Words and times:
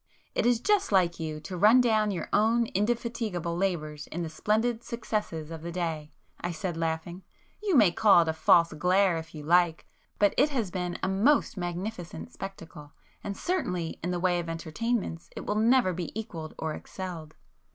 "It 0.33 0.47
is 0.47 0.59
just 0.59 0.91
like 0.91 1.19
you 1.19 1.39
to 1.41 1.55
run 1.55 1.79
down 1.79 2.09
your 2.09 2.27
own 2.33 2.65
indefatigable 2.73 3.55
labours 3.55 4.07
in 4.07 4.23
the 4.23 4.29
splendid 4.31 4.81
successes 4.83 5.51
of 5.51 5.61
the 5.61 5.71
day,"—I 5.71 6.49
said 6.53 6.75
laughing—"You 6.75 7.75
may 7.75 7.91
call 7.91 8.23
it 8.23 8.27
a 8.27 8.33
'false 8.33 8.73
glare' 8.73 9.17
if 9.19 9.35
you 9.35 9.43
like, 9.43 9.85
but 10.17 10.33
it 10.37 10.49
has 10.49 10.71
been 10.71 10.97
a 11.03 11.07
most 11.07 11.55
magnificent 11.55 12.33
spectacle,—and 12.33 13.37
certainly 13.37 13.99
in 14.01 14.09
[p 14.09 14.11
287] 14.11 14.11
the 14.11 14.19
way 14.25 14.39
of 14.39 14.49
entertainments 14.49 15.29
it 15.35 15.45
will 15.45 15.53
never 15.53 15.93
be 15.93 16.11
equalled 16.19 16.55
or 16.57 16.73
excelled." 16.73 17.35